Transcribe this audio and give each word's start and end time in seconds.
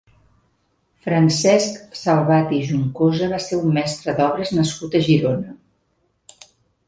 Francesc 1.07 1.97
Salvat 1.99 2.55
i 2.59 2.63
Juncosa 2.69 3.29
va 3.35 3.41
ser 3.47 3.59
un 3.67 3.77
mestre 3.77 4.15
d'obres 4.21 4.53
nascut 4.61 4.95
a 4.95 5.03
Girona. 5.09 6.43